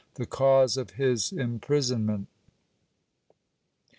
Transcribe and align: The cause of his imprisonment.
The 0.15 0.25
cause 0.25 0.77
of 0.77 0.89
his 0.97 1.31
imprisonment. 1.31 2.27